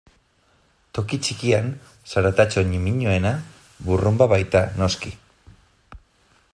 Toki 0.97 1.19
txikian, 1.25 1.67
zaratatxo 2.13 2.63
ñimiñoena 2.71 3.35
burrunba 3.89 4.31
baita, 4.33 4.65
noski. 4.81 5.17